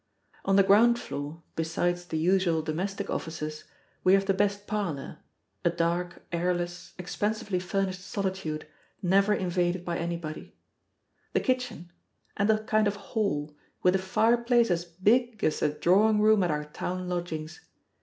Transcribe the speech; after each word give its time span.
On 0.45 0.55
the 0.55 0.63
ground 0.63 0.97
floor, 0.97 1.43
besides 1.55 2.05
the 2.05 2.17
usual 2.17 2.63
domestic 2.63 3.07
offices, 3.11 3.65
we 4.03 4.13
have 4.15 4.25
the 4.25 4.33
best 4.33 4.65
parlor 4.65 5.19
a 5.63 5.69
dark, 5.69 6.25
airless, 6.31 6.93
expensively 6.97 7.59
furnished 7.59 8.01
solitude, 8.01 8.65
never 9.03 9.31
invaded 9.31 9.85
by 9.85 9.99
anybody; 9.99 10.55
the 11.33 11.39
kitchen, 11.39 11.91
and 12.35 12.49
a 12.49 12.63
kind 12.63 12.87
of 12.87 12.95
hall, 13.11 13.55
with 13.83 13.93
a 13.93 13.99
fireplace 13.99 14.71
as 14.71 14.85
big 14.85 15.43
as 15.43 15.59
the 15.59 15.69
drawing 15.69 16.19
room 16.19 16.41
at 16.41 16.49
our 16.49 16.65
town 16.65 17.07
lodgings. 17.07 17.61